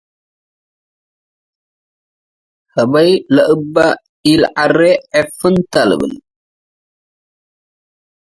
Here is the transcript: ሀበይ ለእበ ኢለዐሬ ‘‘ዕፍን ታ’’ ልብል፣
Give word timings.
ሀበይ 2.75 3.11
ለእበ 3.35 3.75
ኢለዐሬ 4.29 4.79
‘‘ዕፍን 5.15 5.55
ታ’’ 5.71 5.73
ልብል፣ 5.89 6.13